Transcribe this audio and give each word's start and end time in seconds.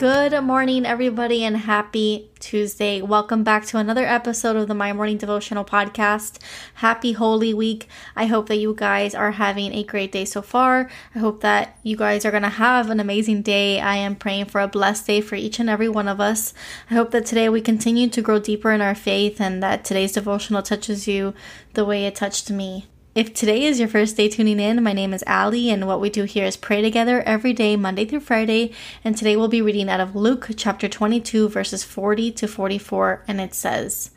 Good 0.00 0.42
morning, 0.42 0.86
everybody, 0.86 1.44
and 1.44 1.54
happy 1.54 2.30
Tuesday. 2.38 3.02
Welcome 3.02 3.44
back 3.44 3.66
to 3.66 3.76
another 3.76 4.06
episode 4.06 4.56
of 4.56 4.66
the 4.66 4.72
My 4.72 4.94
Morning 4.94 5.18
Devotional 5.18 5.62
Podcast. 5.62 6.38
Happy 6.76 7.12
Holy 7.12 7.52
Week. 7.52 7.86
I 8.16 8.24
hope 8.24 8.48
that 8.48 8.56
you 8.56 8.74
guys 8.74 9.14
are 9.14 9.32
having 9.32 9.74
a 9.74 9.84
great 9.84 10.10
day 10.10 10.24
so 10.24 10.40
far. 10.40 10.88
I 11.14 11.18
hope 11.18 11.42
that 11.42 11.78
you 11.82 11.98
guys 11.98 12.24
are 12.24 12.30
going 12.30 12.44
to 12.44 12.48
have 12.48 12.88
an 12.88 12.98
amazing 12.98 13.42
day. 13.42 13.78
I 13.78 13.96
am 13.96 14.16
praying 14.16 14.46
for 14.46 14.62
a 14.62 14.68
blessed 14.68 15.06
day 15.06 15.20
for 15.20 15.34
each 15.34 15.60
and 15.60 15.68
every 15.68 15.90
one 15.90 16.08
of 16.08 16.18
us. 16.18 16.54
I 16.90 16.94
hope 16.94 17.10
that 17.10 17.26
today 17.26 17.50
we 17.50 17.60
continue 17.60 18.08
to 18.08 18.22
grow 18.22 18.38
deeper 18.38 18.72
in 18.72 18.80
our 18.80 18.94
faith 18.94 19.38
and 19.38 19.62
that 19.62 19.84
today's 19.84 20.12
devotional 20.12 20.62
touches 20.62 21.06
you 21.06 21.34
the 21.74 21.84
way 21.84 22.06
it 22.06 22.14
touched 22.14 22.50
me. 22.50 22.86
If 23.12 23.34
today 23.34 23.64
is 23.64 23.80
your 23.80 23.88
first 23.88 24.16
day 24.16 24.28
tuning 24.28 24.60
in, 24.60 24.84
my 24.84 24.92
name 24.92 25.12
is 25.12 25.24
Ali, 25.26 25.68
and 25.68 25.88
what 25.88 26.00
we 26.00 26.10
do 26.10 26.22
here 26.22 26.44
is 26.44 26.56
pray 26.56 26.80
together 26.80 27.22
every 27.22 27.52
day, 27.52 27.74
Monday 27.74 28.04
through 28.04 28.20
Friday. 28.20 28.72
And 29.02 29.16
today 29.16 29.36
we'll 29.36 29.48
be 29.48 29.60
reading 29.60 29.90
out 29.90 29.98
of 29.98 30.14
Luke 30.14 30.50
chapter 30.56 30.86
22, 30.86 31.48
verses 31.48 31.82
40 31.82 32.30
to 32.30 32.46
44, 32.46 33.24
and 33.26 33.40
it 33.40 33.52
says, 33.52 34.12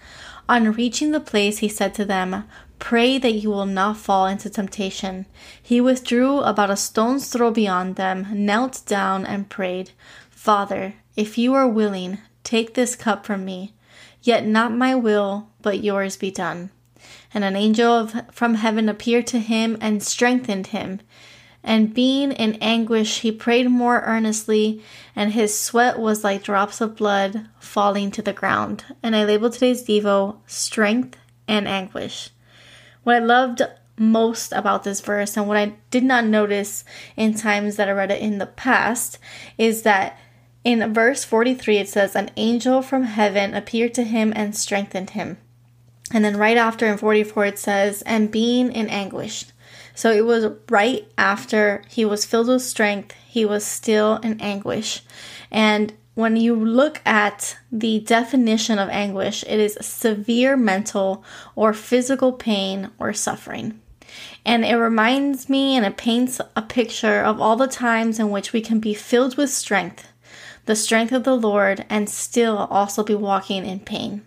On 0.47 0.73
reaching 0.73 1.09
the 1.09 1.19
place, 1.19 1.57
he 1.57 1.67
said 1.69 1.95
to 1.95 2.05
them, 2.05 2.43
Pray 2.77 3.17
that 3.17 3.31
you 3.31 3.49
will 3.49 3.65
not 3.65 3.97
fall 3.97 4.27
into 4.27 4.47
temptation. 4.47 5.25
He 5.59 5.81
withdrew 5.81 6.41
about 6.41 6.69
a 6.69 6.77
stone's 6.77 7.27
throw 7.29 7.49
beyond 7.49 7.95
them, 7.95 8.27
knelt 8.31 8.83
down, 8.85 9.25
and 9.25 9.49
prayed, 9.49 9.89
Father, 10.29 10.93
if 11.15 11.35
you 11.35 11.55
are 11.55 11.67
willing, 11.67 12.19
take 12.43 12.75
this 12.75 12.95
cup 12.95 13.25
from 13.25 13.43
me. 13.43 13.73
Yet 14.21 14.45
not 14.45 14.71
my 14.71 14.93
will, 14.93 15.49
but 15.63 15.83
yours 15.83 16.15
be 16.15 16.29
done. 16.29 16.69
And 17.33 17.43
an 17.43 17.55
angel 17.55 18.07
from 18.31 18.55
heaven 18.55 18.89
appeared 18.89 19.27
to 19.27 19.39
him 19.39 19.77
and 19.81 20.03
strengthened 20.03 20.67
him. 20.67 20.99
And 21.63 21.93
being 21.93 22.33
in 22.33 22.55
anguish, 22.55 23.19
he 23.21 23.31
prayed 23.31 23.69
more 23.69 24.01
earnestly, 24.01 24.83
and 25.15 25.31
his 25.31 25.57
sweat 25.57 25.97
was 25.97 26.23
like 26.23 26.43
drops 26.43 26.81
of 26.81 26.97
blood 26.97 27.47
falling 27.59 28.11
to 28.11 28.21
the 28.21 28.33
ground. 28.33 28.83
And 29.01 29.15
I 29.15 29.23
labeled 29.23 29.53
today's 29.53 29.83
Devo 29.83 30.37
Strength 30.45 31.17
and 31.47 31.67
Anguish. 31.67 32.31
What 33.03 33.15
I 33.15 33.19
loved 33.19 33.61
most 33.97 34.51
about 34.51 34.83
this 34.83 34.99
verse, 34.99 35.37
and 35.37 35.47
what 35.47 35.57
I 35.57 35.73
did 35.89 36.03
not 36.03 36.25
notice 36.25 36.83
in 37.15 37.33
times 37.33 37.77
that 37.77 37.87
I 37.87 37.91
read 37.91 38.11
it 38.11 38.21
in 38.21 38.39
the 38.39 38.45
past, 38.45 39.17
is 39.57 39.83
that 39.83 40.19
in 40.63 40.93
verse 40.93 41.23
43 41.23 41.77
it 41.77 41.89
says, 41.89 42.15
An 42.15 42.31
angel 42.35 42.81
from 42.81 43.03
heaven 43.03 43.53
appeared 43.53 43.93
to 43.95 44.03
him 44.03 44.33
and 44.35 44.55
strengthened 44.55 45.11
him. 45.11 45.37
And 46.13 46.23
then 46.23 46.37
right 46.37 46.57
after 46.57 46.85
in 46.85 46.97
44 46.97 47.45
it 47.45 47.59
says, 47.59 48.03
and 48.03 48.31
being 48.31 48.71
in 48.71 48.87
anguish. 48.87 49.45
So 49.95 50.11
it 50.11 50.25
was 50.25 50.53
right 50.69 51.07
after 51.17 51.83
he 51.89 52.05
was 52.05 52.25
filled 52.25 52.47
with 52.47 52.61
strength, 52.61 53.15
he 53.27 53.45
was 53.45 53.65
still 53.65 54.17
in 54.17 54.39
anguish. 54.39 55.01
And 55.51 55.93
when 56.15 56.35
you 56.35 56.55
look 56.55 57.01
at 57.05 57.57
the 57.71 57.99
definition 57.99 58.77
of 58.77 58.89
anguish, 58.89 59.43
it 59.43 59.59
is 59.59 59.77
severe 59.81 60.55
mental 60.55 61.23
or 61.55 61.73
physical 61.73 62.31
pain 62.31 62.91
or 62.99 63.13
suffering. 63.13 63.79
And 64.45 64.63
it 64.63 64.75
reminds 64.75 65.49
me 65.49 65.75
and 65.75 65.85
it 65.85 65.97
paints 65.97 66.39
a 66.55 66.61
picture 66.61 67.21
of 67.21 67.41
all 67.41 67.55
the 67.55 67.67
times 67.67 68.19
in 68.19 68.29
which 68.29 68.53
we 68.53 68.61
can 68.61 68.79
be 68.79 68.93
filled 68.93 69.37
with 69.37 69.49
strength, 69.49 70.07
the 70.65 70.75
strength 70.75 71.11
of 71.11 71.23
the 71.23 71.35
Lord, 71.35 71.85
and 71.89 72.09
still 72.09 72.57
also 72.57 73.03
be 73.03 73.15
walking 73.15 73.65
in 73.65 73.79
pain. 73.79 74.23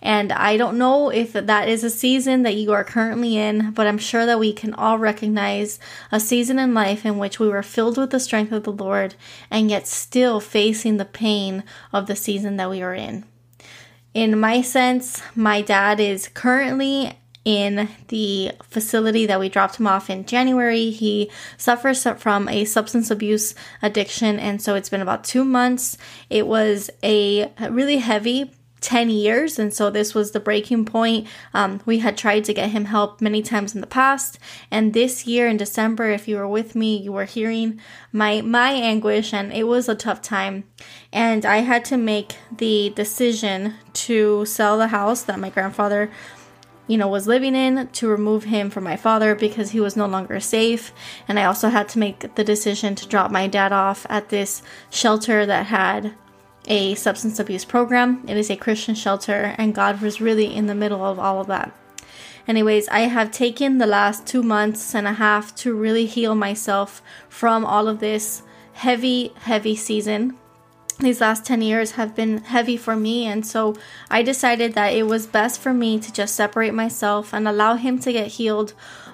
And 0.00 0.32
I 0.32 0.56
don't 0.56 0.78
know 0.78 1.10
if 1.10 1.32
that 1.32 1.68
is 1.68 1.84
a 1.84 1.90
season 1.90 2.42
that 2.42 2.54
you 2.54 2.72
are 2.72 2.84
currently 2.84 3.36
in, 3.36 3.72
but 3.72 3.86
I'm 3.86 3.98
sure 3.98 4.26
that 4.26 4.38
we 4.38 4.52
can 4.52 4.74
all 4.74 4.98
recognize 4.98 5.78
a 6.12 6.20
season 6.20 6.58
in 6.58 6.74
life 6.74 7.04
in 7.04 7.18
which 7.18 7.40
we 7.40 7.48
were 7.48 7.62
filled 7.62 7.98
with 7.98 8.10
the 8.10 8.20
strength 8.20 8.52
of 8.52 8.64
the 8.64 8.72
Lord 8.72 9.14
and 9.50 9.70
yet 9.70 9.86
still 9.86 10.40
facing 10.40 10.96
the 10.96 11.04
pain 11.04 11.64
of 11.92 12.06
the 12.06 12.16
season 12.16 12.56
that 12.56 12.70
we 12.70 12.82
are 12.82 12.94
in. 12.94 13.24
In 14.14 14.40
my 14.40 14.62
sense, 14.62 15.22
my 15.34 15.62
dad 15.62 16.00
is 16.00 16.28
currently 16.28 17.12
in 17.44 17.88
the 18.08 18.52
facility 18.62 19.24
that 19.24 19.40
we 19.40 19.48
dropped 19.48 19.76
him 19.76 19.86
off 19.86 20.10
in 20.10 20.26
January. 20.26 20.90
He 20.90 21.30
suffers 21.56 22.06
from 22.18 22.46
a 22.48 22.66
substance 22.66 23.10
abuse 23.10 23.54
addiction, 23.80 24.38
and 24.38 24.60
so 24.60 24.74
it's 24.74 24.90
been 24.90 25.00
about 25.00 25.24
two 25.24 25.44
months. 25.44 25.96
It 26.28 26.46
was 26.46 26.90
a 27.02 27.50
really 27.70 27.98
heavy 27.98 28.52
10 28.80 29.10
years 29.10 29.58
and 29.58 29.72
so 29.72 29.90
this 29.90 30.14
was 30.14 30.30
the 30.30 30.40
breaking 30.40 30.84
point. 30.84 31.26
Um, 31.54 31.80
we 31.84 31.98
had 31.98 32.16
tried 32.16 32.44
to 32.44 32.54
get 32.54 32.70
him 32.70 32.86
help 32.86 33.20
many 33.20 33.42
times 33.42 33.74
in 33.74 33.80
the 33.80 33.86
past 33.86 34.38
and 34.70 34.94
this 34.94 35.26
year 35.26 35.48
in 35.48 35.56
december 35.56 36.10
if 36.10 36.28
you 36.28 36.36
were 36.36 36.48
with 36.48 36.74
me 36.74 36.96
you 36.96 37.12
were 37.12 37.24
hearing 37.24 37.80
my 38.12 38.40
my 38.40 38.72
anguish 38.72 39.32
and 39.32 39.52
it 39.52 39.64
was 39.64 39.88
a 39.88 39.94
tough 39.94 40.22
time. 40.22 40.64
And 41.12 41.44
i 41.44 41.58
had 41.58 41.84
to 41.86 41.96
make 41.96 42.36
the 42.56 42.90
decision 42.90 43.74
to 43.92 44.44
sell 44.44 44.78
the 44.78 44.88
house 44.88 45.22
that 45.22 45.38
my 45.38 45.50
grandfather 45.50 46.10
you 46.86 46.96
know 46.96 47.08
was 47.08 47.28
living 47.28 47.54
in 47.54 47.88
to 47.88 48.08
remove 48.08 48.44
him 48.44 48.70
from 48.70 48.84
my 48.84 48.96
father 48.96 49.34
because 49.34 49.70
he 49.70 49.80
was 49.80 49.96
no 49.96 50.06
longer 50.06 50.40
safe. 50.40 50.92
And 51.28 51.38
i 51.38 51.44
also 51.44 51.68
had 51.68 51.88
to 51.90 51.98
make 51.98 52.34
the 52.34 52.44
decision 52.44 52.94
to 52.96 53.08
drop 53.08 53.30
my 53.30 53.46
dad 53.46 53.72
off 53.72 54.06
at 54.08 54.30
this 54.30 54.62
shelter 54.90 55.46
that 55.46 55.66
had 55.66 56.14
a 56.68 56.94
substance 56.94 57.40
abuse 57.40 57.64
program. 57.64 58.22
It 58.28 58.36
is 58.36 58.50
a 58.50 58.56
Christian 58.56 58.94
shelter, 58.94 59.54
and 59.58 59.74
God 59.74 60.00
was 60.00 60.20
really 60.20 60.54
in 60.54 60.66
the 60.66 60.74
middle 60.74 61.04
of 61.04 61.18
all 61.18 61.40
of 61.40 61.48
that. 61.48 61.74
Anyways, 62.46 62.88
I 62.88 63.00
have 63.00 63.30
taken 63.30 63.78
the 63.78 63.86
last 63.86 64.26
two 64.26 64.42
months 64.42 64.94
and 64.94 65.06
a 65.06 65.14
half 65.14 65.54
to 65.56 65.74
really 65.74 66.06
heal 66.06 66.34
myself 66.34 67.02
from 67.28 67.64
all 67.64 67.88
of 67.88 68.00
this 68.00 68.42
heavy, 68.74 69.32
heavy 69.40 69.74
season. 69.74 70.36
These 71.00 71.20
last 71.20 71.44
10 71.44 71.62
years 71.62 71.92
have 71.92 72.14
been 72.14 72.38
heavy 72.38 72.76
for 72.76 72.96
me, 72.96 73.26
and 73.26 73.46
so 73.46 73.76
I 74.10 74.22
decided 74.22 74.74
that 74.74 74.94
it 74.94 75.04
was 75.04 75.26
best 75.26 75.60
for 75.60 75.72
me 75.72 75.98
to 76.00 76.12
just 76.12 76.34
separate 76.34 76.74
myself 76.74 77.32
and 77.32 77.46
allow 77.46 77.74
Him 77.74 77.98
to 78.00 78.12
get 78.12 78.28
healed 78.28 78.72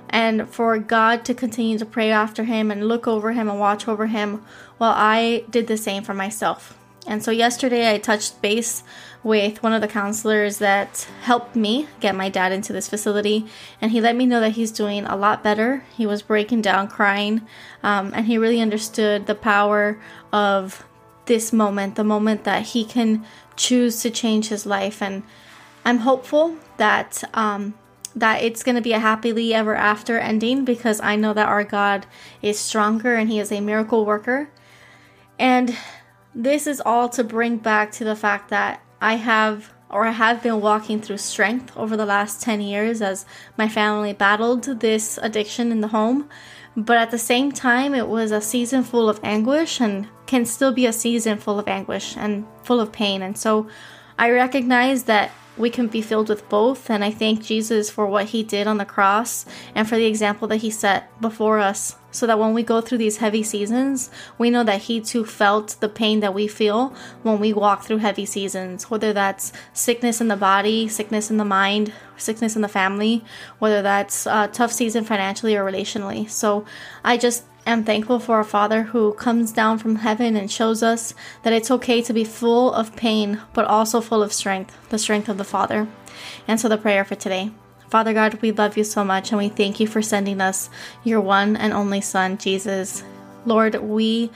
and 0.09 0.49
for 0.49 0.79
God 0.79 1.25
to 1.25 1.35
continue 1.35 1.77
to 1.79 1.85
pray 1.85 2.11
after 2.11 2.45
Him 2.45 2.71
and 2.71 2.89
look 2.89 3.07
over 3.07 3.33
Him 3.33 3.51
and 3.51 3.61
watch 3.61 3.87
over 3.87 4.07
Him 4.07 4.45
while 4.79 4.95
I 4.97 5.45
did 5.51 5.67
the 5.67 5.77
same 5.77 6.05
for 6.05 6.15
myself. 6.15 6.79
And 7.07 7.23
so 7.23 7.31
yesterday 7.31 7.93
I 7.93 7.99
touched 7.99 8.41
base 8.41 8.83
with 9.23 9.63
one 9.63 9.73
of 9.73 9.81
the 9.81 9.89
counselors 9.89 10.59
that 10.59 11.07
helped 11.23 11.57
me 11.57 11.89
get 12.01 12.15
my 12.15 12.29
dad 12.29 12.53
into 12.53 12.73
this 12.73 12.89
facility, 12.89 13.47
and 13.81 13.91
he 13.91 14.01
let 14.01 14.17
me 14.17 14.27
know 14.27 14.41
that 14.41 14.51
he's 14.51 14.71
doing 14.71 15.05
a 15.07 15.17
lot 15.17 15.43
better. 15.43 15.85
He 15.97 16.07
was 16.07 16.23
breaking 16.23 16.63
down, 16.63 16.89
crying, 16.89 17.47
um, 17.83 18.13
and 18.15 18.27
he 18.27 18.39
really 18.39 18.61
understood 18.61 19.27
the 19.27 19.35
power 19.35 19.99
of 20.33 20.85
this 21.27 21.53
moment, 21.53 21.97
the 21.97 22.05
moment 22.05 22.45
that 22.45 22.63
he 22.63 22.85
can 22.85 23.25
choose 23.57 24.03
to 24.03 24.11
change 24.11 24.49
his 24.49 24.67
life. 24.67 25.03
And 25.03 25.23
I'm 25.85 25.99
hopeful 25.99 26.57
that 26.77 27.23
um, 27.35 27.75
that 28.17 28.43
it's 28.43 28.63
going 28.63 28.77
to 28.77 28.81
be 28.81 28.93
a 28.93 28.99
happily 28.99 29.53
ever 29.53 29.75
after 29.75 30.19
ending 30.19 30.65
because 30.65 31.01
I 31.01 31.17
know 31.17 31.33
that 31.33 31.49
our 31.49 31.65
God 31.65 32.07
is 32.43 32.59
stronger 32.59 33.15
and 33.15 33.29
He 33.29 33.39
is 33.39 33.51
a 33.51 33.61
miracle 33.61 34.07
worker. 34.07 34.49
And 35.39 35.77
this 36.35 36.67
is 36.67 36.83
all 36.85 37.09
to 37.11 37.25
bring 37.25 37.59
back 37.59 37.93
to 37.93 38.05
the 38.05 38.17
fact 38.17 38.51
that 38.51 38.83
I 39.01 39.15
have 39.15 39.73
or 39.91 40.07
I 40.07 40.11
have 40.11 40.43
been 40.43 40.61
walking 40.61 41.01
through 41.01 41.19
strength 41.19 41.77
over 41.77 41.97
the 41.97 42.07
last 42.07 42.43
10 42.43 42.61
years 42.61 43.01
as 43.01 43.25
my 43.57 43.69
family 43.69 44.13
battled 44.13 44.65
this 44.81 45.19
addiction 45.23 45.71
in 45.71 45.83
the 45.83 45.89
home. 45.89 46.29
But 46.77 46.97
at 46.97 47.13
the 47.13 47.19
same 47.19 47.53
time, 47.53 47.95
it 47.95 48.09
was 48.09 48.33
a 48.33 48.41
season 48.41 48.83
full 48.83 49.09
of 49.09 49.21
anguish 49.23 49.81
and 49.81 50.09
can 50.27 50.45
still 50.47 50.73
be 50.73 50.87
a 50.87 50.93
season 50.93 51.39
full 51.39 51.61
of 51.61 51.69
anguish 51.69 52.17
and 52.17 52.45
full 52.65 52.81
of 52.81 52.91
pain. 52.91 53.23
And 53.23 53.39
so 53.39 53.69
I 54.19 54.31
recognize 54.31 55.05
that 55.05 55.31
we 55.57 55.71
can 55.71 55.87
be 55.87 56.03
filled 56.03 56.29
with 56.29 56.49
both. 56.49 56.91
And 56.91 57.05
I 57.05 57.11
thank 57.11 57.43
Jesus 57.43 57.91
for 57.91 58.07
what 58.07 58.27
he 58.27 58.43
did 58.43 58.67
on 58.67 58.79
the 58.79 58.85
cross 58.85 59.47
and 59.75 59.89
for 59.89 59.97
the 59.97 60.07
example 60.07 60.49
that 60.49 60.59
he 60.59 60.71
set 60.71 61.21
before 61.21 61.59
us. 61.59 61.97
So 62.11 62.29
that 62.29 62.39
when 62.39 62.55
we 62.55 62.63
go 62.63 62.81
through 62.81 62.99
these 62.99 63.17
heavy 63.17 63.43
seasons, 63.43 64.09
we 64.39 64.49
know 64.49 64.63
that 64.63 64.83
he 64.83 65.01
too 65.01 65.25
felt 65.25 65.77
the 65.81 65.89
pain 65.89 66.21
that 66.21 66.33
we 66.33 66.47
feel 66.47 66.95
when 67.25 67.41
we 67.41 67.53
walk 67.53 67.83
through 67.83 67.97
heavy 67.99 68.25
seasons, 68.25 68.89
whether 68.89 69.13
that's 69.13 69.53
sickness 69.73 70.21
in 70.21 70.29
the 70.29 70.37
body, 70.37 70.87
sickness 70.87 71.29
in 71.29 71.39
the 71.39 71.45
mind, 71.45 71.93
sickness 72.17 72.57
in 72.57 72.63
the 72.63 72.69
family, 72.69 73.25
whether 73.59 73.83
that's 73.83 74.27
a 74.27 74.49
tough 74.53 74.73
season 74.73 75.05
financially 75.05 75.57
or 75.57 75.65
relationally. 75.65 76.29
So 76.29 76.65
I 77.05 77.17
just 77.17 77.45
am 77.67 77.85
thankful 77.85 78.19
for 78.19 78.41
a 78.41 78.45
Father 78.45 78.83
who 78.83 79.15
comes 79.15 79.53
down 79.53 79.79
from 79.79 79.97
heaven 79.97 80.37
and 80.37 80.51
shows 80.51 80.83
us 80.83 81.15
that 81.43 81.53
it's 81.53 81.71
okay 81.71 82.03
to 82.03 82.13
be 82.13 82.25
full 82.25 82.73
of 82.73 82.97
pain, 82.97 83.41
but 83.53 83.65
also 83.65 84.01
full 84.01 84.23
of 84.23 84.33
strength, 84.33 84.77
the 84.91 84.99
strength 84.99 85.29
of 85.29 85.39
the 85.39 85.45
Father. 85.45 85.89
And 86.47 86.61
so 86.61 86.69
the 86.69 86.79
prayer 86.79 87.05
for 87.05 87.15
today. 87.15 87.51
Father 87.89 88.13
God, 88.13 88.41
we 88.43 88.51
love 88.51 88.77
you 88.77 88.85
so 88.85 89.05
much 89.05 89.31
and 89.31 89.39
we 89.39 89.49
thank 89.49 89.79
you 89.79 89.87
for 89.87 90.03
sending 90.03 90.41
us 90.41 90.69
your 91.05 91.21
one 91.21 91.57
and 91.57 91.73
only 91.73 92.01
Son, 92.01 92.39
Jesus. 92.39 93.05
Lord, 93.47 93.77
we 93.77 94.31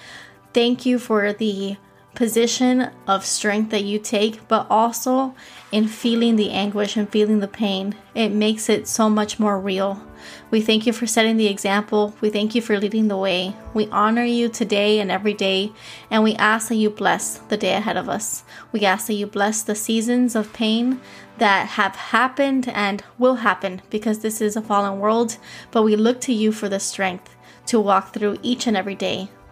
thank 0.53 0.87
you 0.87 0.99
for 0.99 1.33
the 1.33 1.77
position 2.19 2.91
of 3.07 3.25
strength 3.25 3.71
that 3.71 3.85
you 3.85 3.97
take, 3.97 4.49
but 4.49 4.67
also 4.69 5.33
in 5.71 5.87
feeling 5.87 6.35
the 6.35 6.51
anguish 6.51 6.97
and 6.97 7.09
feeling 7.09 7.39
the 7.39 7.47
pain. 7.47 7.95
It 8.13 8.31
makes 8.31 8.69
it 8.69 8.89
so 8.89 9.09
much 9.09 9.39
more 9.39 9.61
real. 9.61 10.03
We 10.51 10.61
thank 10.61 10.85
you 10.85 10.93
for 10.93 11.07
setting 11.07 11.37
the 11.37 11.47
example. 11.47 12.17
We 12.21 12.31
thank 12.31 12.57
you 12.57 12.61
for 12.61 12.77
leading 12.77 13.07
the 13.07 13.17
way. 13.17 13.55
We 13.73 13.87
honor 13.91 14.25
you 14.25 14.49
today 14.49 14.99
and 14.99 15.13
every 15.13 15.33
day, 15.33 15.71
and 16.11 16.25
we 16.25 16.35
ask 16.35 16.67
that 16.71 16.75
you 16.75 16.91
bless 16.91 17.39
the 17.39 17.57
day 17.57 17.75
ahead 17.75 17.97
of 17.97 18.09
us. 18.09 18.43
We 18.73 18.85
ask 18.85 19.07
that 19.07 19.15
you 19.15 19.29
bless 19.29 19.63
the 19.63 19.77
seasons 19.77 20.35
of 20.35 20.53
pain 20.53 21.01
that 21.39 21.69
have 21.69 21.95
happened 21.95 22.69
and 22.71 23.05
will 23.17 23.37
happen 23.37 23.81
because 23.91 24.19
this 24.19 24.41
is 24.41 24.57
a 24.57 24.61
fallen 24.61 24.99
world, 24.99 25.39
but 25.71 25.85
we 25.85 25.95
look 25.95 26.21
to 26.23 26.33
you 26.33 26.51
for 26.51 26.69
the 26.69 26.81
strength 26.81 27.37
to 27.67 27.79
walk 27.79 28.13
through 28.13 28.39
each 28.43 28.67
and 28.67 28.77
every 28.77 28.97
day. 28.97 29.29